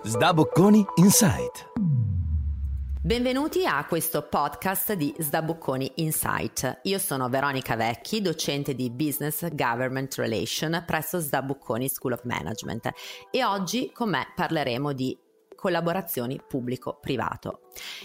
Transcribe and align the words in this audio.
Sdabocconi 0.00 0.86
Insight. 0.94 1.72
Benvenuti 3.02 3.66
a 3.66 3.84
questo 3.84 4.28
podcast 4.28 4.92
di 4.92 5.12
Sdabocconi 5.18 5.90
Insight. 5.96 6.82
Io 6.84 7.00
sono 7.00 7.28
Veronica 7.28 7.74
Vecchi, 7.74 8.22
docente 8.22 8.76
di 8.76 8.90
Business 8.90 9.48
Government 9.50 10.14
Relation 10.14 10.84
presso 10.86 11.18
Sdabocconi 11.18 11.88
School 11.88 12.12
of 12.12 12.22
Management 12.22 12.90
e 13.32 13.44
oggi 13.44 13.90
con 13.92 14.10
me 14.10 14.32
parleremo 14.36 14.92
di 14.92 15.18
collaborazioni 15.56 16.40
pubblico-privato. 16.46 17.62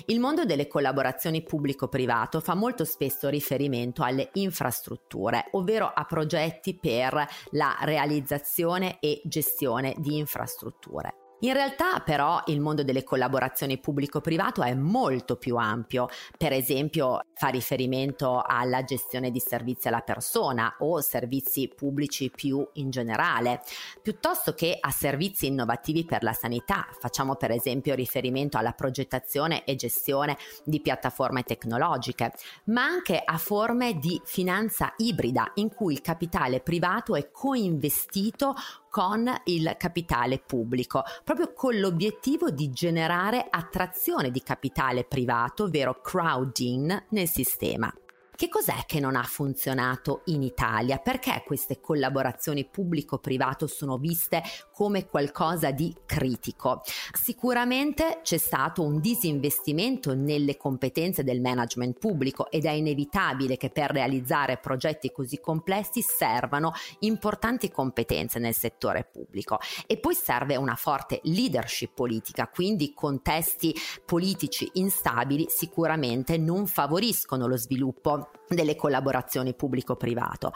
Il 0.08 0.20
mondo 0.20 0.46
delle 0.46 0.66
collaborazioni 0.66 1.44
pubblico-privato 1.44 2.40
fa 2.40 2.56
molto 2.56 2.86
spesso 2.86 3.30
riferimento 3.30 4.02
alle 4.02 4.30
infrastrutture, 4.34 5.50
ovvero 5.52 5.92
a 5.94 6.06
progetti 6.06 6.76
per 6.76 7.24
la 7.52 7.78
realizzazione 7.82 8.98
e 9.00 9.22
gestione 9.26 9.94
di 10.00 10.18
infrastrutture. 10.18 11.18
In 11.44 11.52
realtà 11.52 12.00
però 12.00 12.42
il 12.46 12.62
mondo 12.62 12.84
delle 12.84 13.04
collaborazioni 13.04 13.78
pubblico-privato 13.78 14.64
è 14.64 14.74
molto 14.74 15.36
più 15.36 15.58
ampio, 15.58 16.08
per 16.38 16.54
esempio 16.54 17.20
fa 17.34 17.50
riferimento 17.50 18.42
alla 18.42 18.86
gestione 18.86 19.30
di 19.30 19.42
servizi 19.42 19.90
alla 19.90 20.00
persona 20.00 20.74
o 20.80 21.02
servizi 21.02 21.68
pubblici 21.68 22.32
più 22.34 22.66
in 22.76 22.90
generale, 22.92 23.62
piuttosto 24.02 24.54
che 24.54 24.78
a 24.80 24.90
servizi 24.90 25.48
innovativi 25.48 26.06
per 26.06 26.24
la 26.24 26.32
sanità, 26.32 26.88
facciamo 26.98 27.36
per 27.36 27.52
esempio 27.52 27.94
riferimento 27.94 28.58
alla 28.58 28.72
progettazione 28.72 29.66
e 29.66 29.76
gestione 29.76 30.38
di 30.64 30.80
piattaforme 30.80 31.44
tecnologiche, 31.44 32.32
ma 32.68 32.84
anche 32.84 33.22
a 33.22 33.38
forme 33.38 34.00
di 34.00 34.22
finanza 34.24 34.94
ibrida 34.96 35.52
in 35.56 35.68
cui 35.68 35.92
il 35.92 36.02
capitale 36.02 36.62
privato 36.62 37.18
è 37.18 37.32
coinvestito 37.32 38.56
con 38.94 39.28
il 39.46 39.74
capitale 39.80 40.38
pubblico, 40.38 41.02
proprio 41.24 41.52
con 41.54 41.80
l'obiettivo 41.80 42.52
di 42.52 42.70
generare 42.70 43.48
attrazione 43.50 44.30
di 44.30 44.44
capitale 44.44 45.04
privato, 45.04 45.64
ovvero 45.64 46.00
crowding 46.00 47.06
nel 47.10 47.28
sistema. 47.28 47.92
Che 48.36 48.50
cos'è 48.50 48.86
che 48.88 49.00
non 49.00 49.16
ha 49.16 49.22
funzionato 49.22 50.24
in 50.26 50.42
Italia? 50.42 50.98
Perché 50.98 51.44
queste 51.46 51.80
collaborazioni 51.80 52.66
pubblico-privato 52.66 53.68
sono 53.68 53.98
viste 53.98 54.42
come 54.74 55.08
qualcosa 55.08 55.70
di 55.70 55.96
critico? 56.04 56.82
Sicuramente 57.14 58.22
c'è 58.24 58.40
stato 58.40 58.82
un 58.82 59.00
disinvestimento 59.00 60.16
nelle 60.16 60.58
competenze 60.58 61.24
del 61.24 61.42
management 61.42 62.00
pubblico 62.00 62.50
ed 62.50 62.66
è 62.66 62.72
inevitabile 62.72 63.56
che 63.56 63.70
per 63.70 63.92
realizzare 63.92 64.58
progetti 64.58 65.12
così 65.12 65.40
complessi 65.40 66.02
servano 66.02 66.74
importanti 67.02 67.70
competenze 67.70 68.40
nel 68.40 68.56
settore 68.56 69.08
pubblico 69.10 69.60
e 69.86 70.00
poi 70.00 70.16
serve 70.16 70.56
una 70.56 70.76
forte 70.76 71.20
leadership 71.26 71.92
politica, 71.94 72.48
quindi 72.48 72.94
contesti 72.96 73.76
politici 74.04 74.68
instabili 74.74 75.46
sicuramente 75.50 76.40
non 76.40 76.66
favoriscono 76.66 77.46
lo 77.46 77.58
sviluppo 77.58 78.23
delle 78.48 78.76
collaborazioni 78.76 79.54
pubblico-privato. 79.54 80.52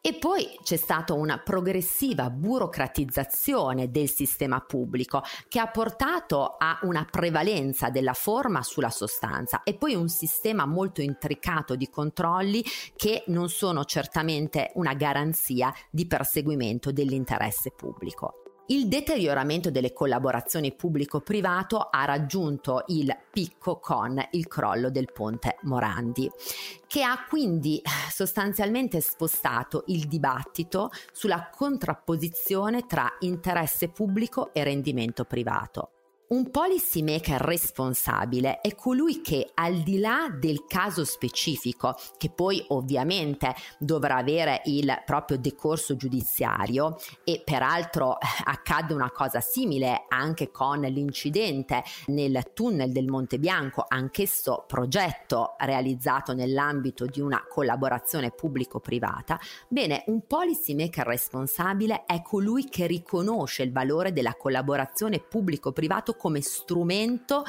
E 0.00 0.14
poi 0.14 0.58
c'è 0.62 0.76
stata 0.76 1.12
una 1.12 1.38
progressiva 1.38 2.30
burocratizzazione 2.30 3.90
del 3.90 4.10
sistema 4.10 4.60
pubblico 4.60 5.22
che 5.48 5.60
ha 5.60 5.68
portato 5.68 6.56
a 6.58 6.78
una 6.82 7.06
prevalenza 7.10 7.90
della 7.90 8.14
forma 8.14 8.62
sulla 8.62 8.90
sostanza 8.90 9.62
e 9.62 9.74
poi 9.74 9.94
un 9.94 10.08
sistema 10.08 10.66
molto 10.66 11.00
intricato 11.02 11.76
di 11.76 11.88
controlli 11.88 12.64
che 12.96 13.24
non 13.26 13.48
sono 13.48 13.84
certamente 13.84 14.70
una 14.74 14.94
garanzia 14.94 15.72
di 15.90 16.06
perseguimento 16.06 16.92
dell'interesse 16.92 17.72
pubblico. 17.76 18.41
Il 18.66 18.86
deterioramento 18.86 19.70
delle 19.70 19.92
collaborazioni 19.92 20.72
pubblico-privato 20.72 21.88
ha 21.90 22.04
raggiunto 22.04 22.84
il 22.86 23.14
picco 23.30 23.80
con 23.80 24.24
il 24.30 24.46
crollo 24.46 24.88
del 24.88 25.10
ponte 25.12 25.56
Morandi, 25.62 26.30
che 26.86 27.02
ha 27.02 27.26
quindi 27.28 27.82
sostanzialmente 28.10 29.00
spostato 29.00 29.82
il 29.88 30.06
dibattito 30.06 30.90
sulla 31.12 31.50
contrapposizione 31.50 32.86
tra 32.86 33.12
interesse 33.20 33.88
pubblico 33.88 34.54
e 34.54 34.62
rendimento 34.62 35.24
privato. 35.24 35.90
Un 36.32 36.50
policy 36.50 37.02
maker 37.02 37.42
responsabile 37.42 38.62
è 38.62 38.74
colui 38.74 39.20
che 39.20 39.50
al 39.52 39.82
di 39.82 39.98
là 39.98 40.34
del 40.34 40.64
caso 40.66 41.04
specifico, 41.04 41.94
che 42.16 42.30
poi 42.30 42.64
ovviamente 42.68 43.54
dovrà 43.78 44.16
avere 44.16 44.62
il 44.64 44.90
proprio 45.04 45.36
decorso 45.36 45.94
giudiziario 45.94 46.96
e 47.22 47.42
peraltro 47.44 48.18
eh, 48.18 48.24
accade 48.44 48.94
una 48.94 49.10
cosa 49.10 49.40
simile 49.40 50.06
anche 50.08 50.50
con 50.50 50.80
l'incidente 50.80 51.82
nel 52.06 52.52
tunnel 52.54 52.92
del 52.92 53.08
Monte 53.08 53.38
Bianco, 53.38 53.84
anch'esso 53.86 54.64
progetto 54.66 55.54
realizzato 55.58 56.32
nell'ambito 56.32 57.04
di 57.04 57.20
una 57.20 57.44
collaborazione 57.46 58.30
pubblico-privata, 58.30 59.38
bene, 59.68 60.04
un 60.06 60.26
policy 60.26 60.74
maker 60.74 61.06
responsabile 61.06 62.06
è 62.06 62.22
colui 62.22 62.70
che 62.70 62.86
riconosce 62.86 63.62
il 63.62 63.70
valore 63.70 64.14
della 64.14 64.34
collaborazione 64.34 65.18
pubblico-privato 65.18 66.20
come 66.22 66.40
strumento 66.40 67.42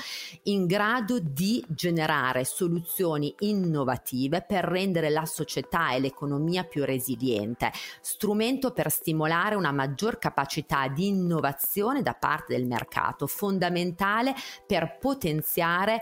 in 0.45 0.65
grado 0.65 1.19
di 1.19 1.63
generare 1.67 2.43
soluzioni 2.43 3.31
innovative 3.41 4.41
per 4.41 4.63
rendere 4.63 5.11
la 5.11 5.25
società 5.25 5.91
e 5.91 5.99
l'economia 5.99 6.63
più 6.63 6.83
resiliente, 6.83 7.71
strumento 8.01 8.71
per 8.71 8.89
stimolare 8.89 9.53
una 9.53 9.71
maggior 9.71 10.17
capacità 10.17 10.87
di 10.87 11.05
innovazione 11.05 12.01
da 12.01 12.15
parte 12.15 12.55
del 12.55 12.65
mercato, 12.65 13.27
fondamentale 13.27 14.33
per 14.65 14.97
potenziare 14.99 16.01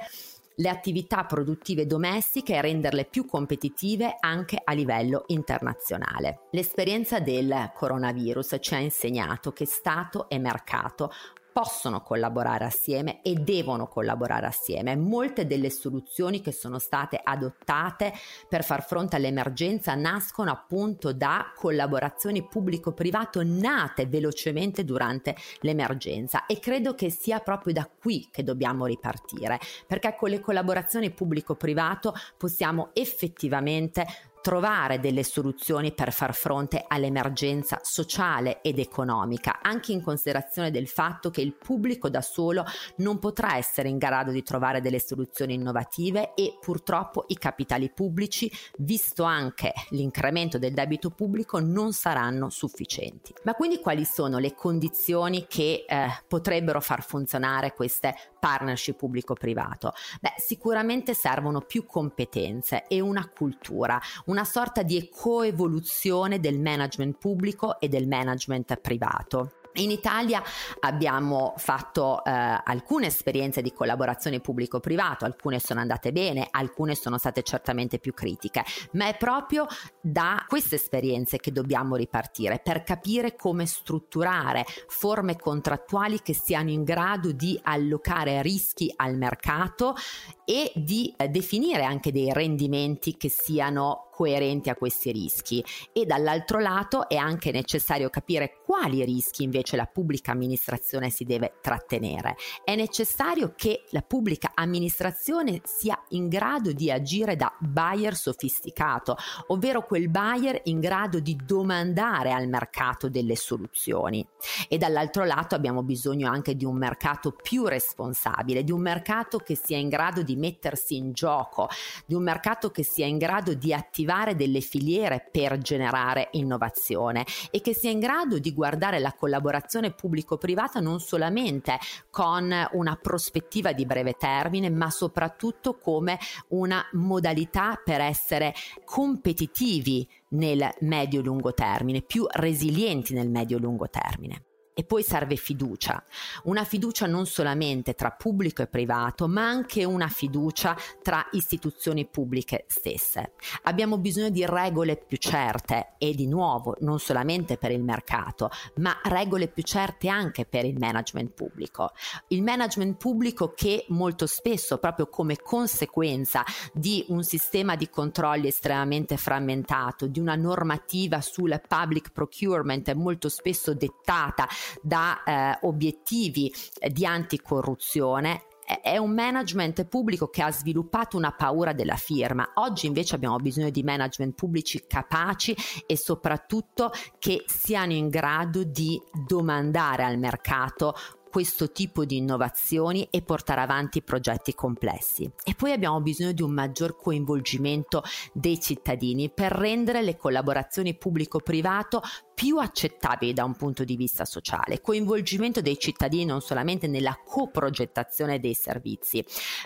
le 0.56 0.70
attività 0.70 1.26
produttive 1.26 1.86
domestiche 1.86 2.56
e 2.56 2.62
renderle 2.62 3.04
più 3.06 3.26
competitive 3.26 4.16
anche 4.20 4.62
a 4.64 4.72
livello 4.72 5.24
internazionale. 5.28 6.48
L'esperienza 6.52 7.20
del 7.20 7.72
coronavirus 7.74 8.58
ci 8.62 8.76
ha 8.76 8.80
insegnato 8.80 9.52
che 9.52 9.66
Stato 9.66 10.30
e 10.30 10.40
mercato 10.40 11.12
possono 11.52 12.02
collaborare 12.02 12.66
assieme 12.66 13.22
e 13.22 13.34
devono 13.36 13.88
collaborare 13.88 14.46
assieme. 14.46 14.96
Molte 14.96 15.46
delle 15.46 15.70
soluzioni 15.70 16.42
che 16.42 16.52
sono 16.52 16.80
state 16.80 17.20
adottate 17.22 18.14
per 18.48 18.64
far 18.64 18.84
fronte 18.84 19.16
all'emergenza 19.16 19.94
nascono 19.96 20.52
appunto 20.52 21.14
da 21.14 21.52
collaborazioni 21.56 22.48
pubblico-privato 22.48 23.42
nate 23.44 24.06
velocemente 24.06 24.84
durante 24.84 25.36
l'emergenza 25.62 26.46
e 26.46 26.60
credo 26.60 26.96
che 26.96 27.10
sia 27.10 27.40
proprio 27.40 27.74
da 27.74 27.90
qui 28.00 28.30
che 28.32 28.44
dobbiamo 28.44 28.86
ripartire, 28.86 29.60
perché 29.88 30.16
con 30.18 30.30
le 30.30 30.40
collaborazioni 30.40 31.12
pubblico-privato 31.12 32.14
possiamo 32.38 32.90
effettivamente 32.94 34.06
trovare 34.42 35.00
delle 35.00 35.24
soluzioni 35.24 35.94
per 35.94 36.12
far 36.12 36.34
fronte 36.34 36.84
all'emergenza 36.88 37.80
sociale 37.84 38.62
ed 38.62 38.80
economica, 38.80 39.60
anche 39.62 39.92
in 39.92 40.02
considerazione 40.02 40.72
del 40.72 40.88
fatto 40.88 41.30
che 41.30 41.42
il 41.42 41.54
pubblico 41.54 42.10
da 42.10 42.22
solo 42.22 42.66
non 42.98 43.20
potrà 43.20 43.56
essere 43.56 43.90
in 43.90 43.98
grado 43.98 44.32
di 44.32 44.44
trovare 44.44 44.82
delle 44.82 45.00
soluzioni 45.00 45.54
innovative 45.54 46.34
e 46.34 46.58
purtroppo 46.60 47.26
i 47.28 47.38
capitali 47.38 47.92
pubblici, 47.92 48.52
visto 48.78 49.24
anche 49.24 49.74
l'incremento 49.90 50.58
del 50.58 50.74
debito 50.74 51.12
pubblico, 51.12 51.60
non 51.60 51.94
saranno 51.94 52.50
sufficienti. 52.50 53.34
Ma 53.44 53.54
quindi 53.54 53.80
quali 53.80 54.06
sono 54.06 54.40
le 54.40 54.56
condizioni 54.56 55.46
che 55.48 55.86
eh, 55.88 56.08
potrebbero 56.28 56.82
far 56.82 57.04
funzionare 57.04 57.74
queste 57.74 58.16
partnership 58.40 58.98
pubblico-privato? 58.98 59.94
Beh, 60.20 60.34
sicuramente 60.38 61.14
servono 61.14 61.62
più 61.62 61.86
competenze 61.86 62.86
e 62.88 63.00
una 63.00 63.30
cultura, 63.30 64.00
una 64.32 64.46
sorta 64.46 64.82
di 64.82 65.10
coevoluzione 65.14 66.40
del 66.40 66.58
management 66.58 67.18
pubblico 67.18 67.82
e 67.82 67.90
del 67.90 68.08
management 68.08 68.80
privato. 68.80 69.61
In 69.76 69.90
Italia 69.90 70.44
abbiamo 70.82 71.54
fatto 71.56 72.24
eh, 72.26 72.30
alcune 72.32 73.08
esperienze 73.08 73.62
di 73.62 73.72
collaborazione 73.72 74.42
pubblico-privato, 74.42 75.24
alcune 75.24 75.60
sono 75.60 75.80
andate 75.80 76.12
bene, 76.12 76.48
alcune 76.52 76.94
sono 76.94 77.18
state 77.18 77.42
certamente 77.42 77.98
più 77.98 78.14
critiche, 78.14 78.66
ma 78.94 79.08
è 79.08 79.16
proprio 79.16 79.66
da 80.02 80.44
queste 80.48 80.76
esperienze 80.76 81.38
che 81.38 81.54
dobbiamo 81.54 81.96
ripartire 81.96 82.60
per 82.62 82.84
capire 82.84 83.36
come 83.36 83.66
strutturare 83.66 84.66
forme 84.88 85.38
contrattuali 85.38 86.22
che 86.22 86.34
siano 86.34 86.70
in 86.70 86.84
grado 86.84 87.32
di 87.32 87.58
allocare 87.64 88.42
rischi 88.42 88.92
al 88.94 89.16
mercato 89.16 89.96
e 90.44 90.70
di 90.76 91.14
eh, 91.16 91.30
definire 91.30 91.86
anche 91.86 92.12
dei 92.12 92.34
rendimenti 92.34 93.16
che 93.16 93.30
siano 93.30 94.10
coerenti 94.12 94.70
a 94.70 94.76
questi 94.76 95.12
rischi. 95.12 95.64
E 95.94 96.06
dall'altro 96.06 96.60
lato 96.60 97.08
è 97.08 97.16
anche 97.16 97.52
necessario 97.52 98.10
capire 98.10 98.62
quali 98.64 99.04
rischi 99.04 99.44
invece 99.44 99.61
invece 99.62 99.76
la 99.76 99.86
pubblica 99.86 100.32
amministrazione 100.32 101.10
si 101.10 101.24
deve 101.24 101.54
trattenere. 101.62 102.36
È 102.64 102.76
necessario 102.76 103.54
che 103.56 103.84
la 103.92 104.02
pubblica 104.02 104.52
amministrazione 104.56 105.62
sia 105.64 105.98
in 106.10 106.28
grado 106.28 106.74
di 106.74 106.92
agire 106.92 107.36
da 107.36 107.54
buyer 107.60 108.16
sofisticato, 108.16 109.16
ovvero 109.48 109.86
quel 109.86 110.10
buyer 110.10 110.62
in 110.66 110.80
grado 110.80 111.20
di 111.20 111.38
domandare 111.46 112.32
al 112.32 112.48
mercato 112.48 113.08
delle 113.08 113.36
soluzioni. 113.36 114.26
E 114.68 114.78
dall'altro 114.78 115.24
lato 115.24 115.54
abbiamo 115.54 115.84
bisogno 115.84 116.30
anche 116.30 116.56
di 116.56 116.66
un 116.66 116.78
mercato 116.78 117.32
più 117.32 117.66
responsabile, 117.68 118.64
di 118.64 118.72
un 118.72 118.82
mercato 118.82 119.38
che 119.38 119.56
sia 119.56 119.78
in 119.78 119.90
grado 119.90 120.24
di 120.24 120.36
mettersi 120.36 120.96
in 120.96 121.12
gioco, 121.14 121.70
di 122.06 122.16
un 122.16 122.24
mercato 122.24 122.72
che 122.72 122.84
sia 122.84 123.06
in 123.06 123.18
grado 123.18 123.54
di 123.54 123.74
attivare 123.74 124.36
delle 124.36 124.62
filiere 124.62 125.28
per 125.32 125.60
generare 125.60 126.30
innovazione 126.32 127.26
e 127.52 127.62
che 127.62 127.76
sia 127.76 127.92
in 127.92 128.00
grado 128.00 128.40
di 128.40 128.54
guardare 128.54 129.00
la 129.00 129.14
collaborazione 129.14 129.50
pubblico-privata 129.96 130.80
non 130.80 131.00
solamente 131.00 131.78
con 132.10 132.54
una 132.72 132.96
prospettiva 133.02 133.74
di 133.74 133.86
breve 133.86 134.14
termine, 134.14 134.70
ma 134.70 134.90
soprattutto 134.90 135.78
come 135.78 136.18
una 136.50 136.84
modalità 136.94 137.80
per 137.84 138.02
essere 138.02 138.54
competitivi 138.86 140.08
nel 140.30 140.70
medio-lungo 140.82 141.54
termine, 141.54 142.02
più 142.02 142.26
resilienti 142.30 143.14
nel 143.14 143.30
medio-lungo 143.30 143.90
termine. 143.90 144.44
E 144.74 144.86
poi 144.86 145.04
serve 145.04 145.36
fiducia, 145.36 146.02
una 146.44 146.64
fiducia 146.64 147.06
non 147.06 147.26
solamente 147.26 147.94
tra 147.94 148.12
pubblico 148.12 148.62
e 148.62 148.68
privato, 148.68 149.28
ma 149.28 149.46
anche 149.46 149.84
una 149.84 150.08
fiducia 150.08 150.78
tra 151.02 151.28
istituzioni 151.32 152.08
pubbliche 152.08 152.66
stesse. 152.68 153.34
Abbiamo 153.64 153.98
bisogno 153.98 154.30
di 154.30 154.46
regole 154.46 154.96
più 154.96 155.18
certe 155.18 155.96
e 155.98 156.14
di 156.14 156.26
nuovo 156.26 156.78
non 156.80 157.00
solamente 157.00 157.58
per 157.58 157.72
il 157.72 157.84
mercato, 157.84 158.50
ma 158.76 158.98
regole 159.04 159.50
più 159.50 159.62
certe 159.64 160.08
anche 160.08 160.46
per 160.46 160.64
il 160.64 160.78
management 160.80 161.32
pubblico. 161.32 161.92
Il 162.28 162.42
management 162.42 162.96
pubblico 162.96 163.54
che 163.54 163.86
molto 163.90 164.26
spesso, 164.26 164.78
proprio 164.78 165.08
come 165.08 165.36
conseguenza 165.36 166.46
di 166.74 167.06
un 167.10 167.24
sistema 167.24 167.76
di 167.76 167.90
controlli 167.90 168.48
estremamente 168.48 169.18
frammentato, 169.18 170.08
di 170.08 170.20
una 170.20 170.36
normativa 170.36 171.20
sul 171.20 171.62
public 171.68 172.12
procurement 172.12 172.94
molto 172.94 173.28
spesso 173.28 173.74
dettata 173.74 174.48
da 174.82 175.24
eh, 175.24 175.58
obiettivi 175.62 176.52
di 176.92 177.06
anticorruzione 177.06 178.46
è 178.82 178.98
un 178.98 179.12
management 179.12 179.86
pubblico 179.86 180.30
che 180.30 180.42
ha 180.42 180.52
sviluppato 180.52 181.18
una 181.18 181.32
paura 181.32 181.74
della 181.74 181.96
firma. 181.96 182.52
Oggi 182.56 182.86
invece 182.86 183.16
abbiamo 183.16 183.38
bisogno 183.38 183.70
di 183.70 183.84
management 183.84 184.36
pubblici 184.36 184.86
capaci 184.88 185.56
e 185.86 185.98
soprattutto 185.98 186.92
che 187.20 187.44
siano 187.48 187.92
in 187.94 188.08
grado 188.08 188.64
di 188.64 189.02
domandare 189.28 190.04
al 190.04 190.18
mercato 190.18 190.96
questo 191.32 191.72
tipo 191.72 192.04
di 192.04 192.18
innovazioni 192.18 193.08
e 193.10 193.22
portare 193.22 193.62
avanti 193.62 194.04
progetti 194.04 194.54
complessi. 194.54 195.32
E 195.46 195.56
poi 195.56 195.72
abbiamo 195.72 196.02
bisogno 196.02 196.34
di 196.34 196.42
un 196.42 196.52
maggior 196.52 196.98
coinvolgimento 196.98 198.04
dei 198.34 198.60
cittadini 198.60 199.32
per 199.32 199.54
rendere 199.54 200.02
le 200.02 200.18
collaborazioni 200.18 200.98
pubblico-privato 200.98 202.02
più 202.42 202.58
accettabili 202.58 203.34
da 203.34 203.44
un 203.44 203.56
punto 203.56 203.84
di 203.84 203.96
vista 203.96 204.26
sociale, 204.26 204.82
coinvolgimento 204.82 205.62
dei 205.62 205.78
cittadini 205.78 206.26
non 206.26 206.42
solamente 206.42 206.88
nella 206.88 207.16
coprogettazione 207.24 208.40
dei 208.40 208.56
servizi, 208.56 209.24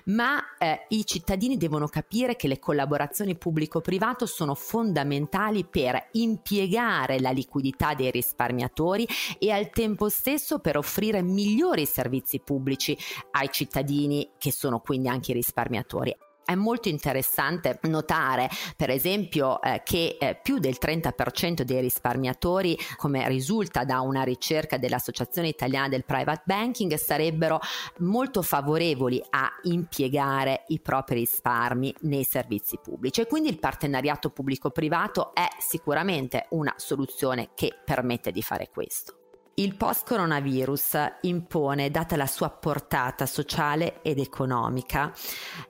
ma 0.08 0.44
eh, 0.58 0.86
i 0.90 1.06
cittadini 1.06 1.56
devono 1.56 1.88
capire 1.88 2.36
che 2.36 2.50
le 2.50 2.60
collaborazioni 2.60 3.38
pubblico-privato 3.38 4.26
sono 4.26 4.56
fondamentali 4.56 5.64
per 5.64 6.10
impiegare 6.12 7.22
la 7.22 7.32
liquidità 7.32 7.94
dei 7.94 8.12
risparmiatori 8.12 9.08
e 9.40 9.52
al 9.52 9.70
tempo 9.70 10.10
stesso 10.10 10.60
per 10.60 10.76
offrire 10.76 11.22
migliori 11.22 11.86
servizi 11.86 12.42
pubblici 12.42 12.98
ai 13.32 13.48
cittadini 13.54 14.32
che 14.38 14.52
sono 14.52 14.82
quindi 14.82 15.08
anche 15.08 15.32
i 15.32 15.36
risparmiatori. 15.36 16.14
È 16.46 16.54
molto 16.54 16.90
interessante 16.90 17.80
notare, 17.84 18.48
per 18.78 18.92
esempio, 18.92 19.60
eh, 19.62 19.82
che 19.84 20.18
eh, 20.20 20.40
più 20.42 20.60
del 20.60 20.78
30% 20.80 21.64
dei 21.64 21.82
risparmiatori, 21.82 22.78
come 22.98 23.28
risulta 23.28 23.84
da 23.84 24.02
una 24.02 24.22
ricerca 24.22 24.78
dell'Associazione 24.78 25.48
Italiana 25.48 25.90
del 25.90 26.06
Private 26.06 26.44
Banking, 26.46 26.94
sarebbero 26.94 27.60
molto 28.00 28.44
favorevoli 28.44 29.20
a 29.32 29.50
impiegare 29.64 30.66
i 30.68 30.80
propri 30.80 31.16
risparmi 31.16 31.94
nei 32.02 32.24
servizi 32.24 32.78
pubblici 32.82 33.22
e 33.22 33.28
quindi 33.28 33.50
il 33.50 33.60
partenariato 33.60 34.30
pubblico-privato 34.30 35.34
è 35.34 35.48
sicuramente 35.60 36.46
una 36.50 36.74
soluzione 36.78 37.50
che 37.56 37.74
permette 37.84 38.32
di 38.32 38.44
fare 38.44 38.70
questo. 38.72 39.25
Il 39.58 39.78
post-coronavirus 39.78 41.20
impone, 41.22 41.90
data 41.90 42.18
la 42.18 42.28
sua 42.28 42.50
portata 42.50 43.26
sociale 43.26 44.02
ed 44.02 44.20
economica, 44.20 45.14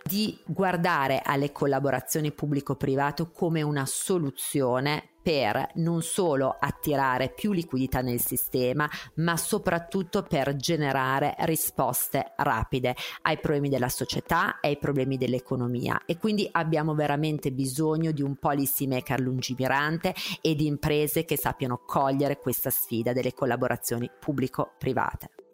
di 0.03 0.35
guardare 0.43 1.21
alle 1.23 1.51
collaborazioni 1.51 2.31
pubblico-privato 2.31 3.29
come 3.29 3.61
una 3.61 3.85
soluzione 3.85 5.09
per 5.25 5.71
non 5.77 6.03
solo 6.03 6.55
attirare 6.59 7.33
più 7.33 7.51
liquidità 7.51 8.01
nel 8.01 8.21
sistema, 8.21 8.87
ma 9.15 9.35
soprattutto 9.37 10.21
per 10.21 10.55
generare 10.55 11.33
risposte 11.39 12.33
rapide 12.37 12.95
ai 13.23 13.39
problemi 13.39 13.69
della 13.69 13.89
società 13.89 14.59
e 14.59 14.67
ai 14.67 14.77
problemi 14.77 15.17
dell'economia. 15.17 15.99
E 16.05 16.19
quindi 16.19 16.47
abbiamo 16.51 16.93
veramente 16.93 17.51
bisogno 17.51 18.11
di 18.11 18.21
un 18.21 18.35
policy 18.35 18.85
maker 18.85 19.19
lungimirante 19.19 20.13
e 20.41 20.53
di 20.53 20.67
imprese 20.67 21.25
che 21.25 21.39
sappiano 21.39 21.81
cogliere 21.83 22.37
questa 22.37 22.69
sfida 22.69 23.11
delle 23.11 23.33
collaborazioni 23.33 24.07
pubblico-private. 24.19 25.44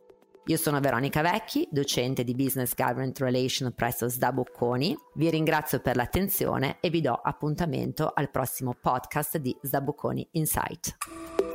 Io 0.51 0.57
sono 0.57 0.81
Veronica 0.81 1.21
Vecchi, 1.21 1.65
docente 1.71 2.25
di 2.25 2.36
Business 2.36 2.75
Government 2.75 3.18
Relation 3.19 3.71
presso 3.74 4.09
SDA 4.09 4.33
Bocconi. 4.33 4.94
Vi 5.13 5.30
ringrazio 5.30 5.80
per 5.80 5.95
l'attenzione 5.95 6.75
e 6.81 6.89
vi 6.89 7.00
do 7.00 7.13
appuntamento 7.13 8.12
al 8.13 8.30
prossimo 8.30 8.74
podcast 8.74 9.38
di 9.38 9.56
SDA 9.62 9.80
Bocconi 9.80 10.27
Insight. 10.31 11.50